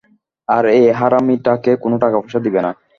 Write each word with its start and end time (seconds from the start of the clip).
আর, 0.47 0.63
এই 0.77 0.85
হারামিটাকে 0.99 1.71
কোনো 1.83 1.95
টাকা 2.03 2.17
পয়সা 2.21 2.39
দিবে 2.45 2.59
না। 2.65 2.71